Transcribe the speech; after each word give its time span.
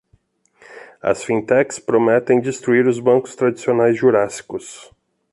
As 1.03 1.23
fintechs 1.23 1.77
prometem 1.77 2.41
destruir 2.41 2.87
os 2.87 2.99
bancos 2.99 3.35
tradicionais 3.35 3.95
jurássicos 3.95 4.91